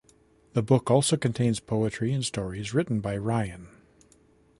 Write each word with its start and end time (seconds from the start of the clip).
The 0.53 0.63
book 0.63 0.89
also 0.89 1.15
contains 1.15 1.59
poetry 1.59 2.11
and 2.11 2.25
stories 2.25 2.73
written 2.73 3.01
by 3.01 3.17
Ryan. 3.17 3.67